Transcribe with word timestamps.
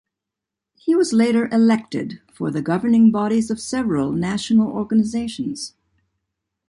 He 0.73 0.95
was 0.95 1.13
later 1.13 1.47
elected 1.51 2.21
for 2.33 2.49
the 2.49 2.63
governing 2.63 3.11
bodies 3.11 3.51
of 3.51 3.59
several 3.59 4.11
national 4.11 4.71
organisations. 4.71 5.75